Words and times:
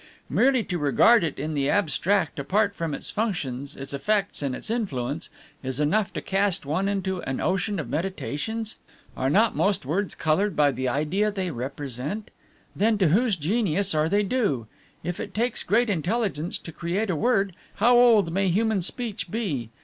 Merely 0.31 0.63
to 0.63 0.79
regard 0.79 1.23
it 1.23 1.37
in 1.37 1.53
the 1.53 1.69
abstract, 1.69 2.39
apart 2.39 2.73
from 2.73 2.95
its 2.95 3.11
functions, 3.11 3.75
its 3.75 3.93
effects, 3.93 4.41
and 4.41 4.55
its 4.55 4.71
influence, 4.71 5.29
is 5.61 5.79
enough 5.79 6.11
to 6.13 6.23
cast 6.23 6.65
one 6.65 6.89
into 6.89 7.21
an 7.21 7.39
ocean 7.39 7.77
of 7.79 7.87
meditations? 7.87 8.77
Are 9.15 9.29
not 9.29 9.55
most 9.55 9.85
words 9.85 10.15
colored 10.15 10.55
by 10.55 10.71
the 10.71 10.87
idea 10.89 11.29
they 11.29 11.51
represent? 11.51 12.31
Then, 12.75 12.97
to 12.97 13.09
whose 13.09 13.35
genius 13.35 13.93
are 13.93 14.09
they 14.09 14.23
due? 14.23 14.65
If 15.03 15.19
it 15.19 15.35
takes 15.35 15.61
great 15.61 15.87
intelligence 15.87 16.57
to 16.57 16.71
create 16.71 17.11
a 17.11 17.15
word, 17.15 17.55
how 17.75 17.95
old 17.95 18.31
may 18.33 18.47
human 18.49 18.81
speech 18.81 19.29
be? 19.29 19.69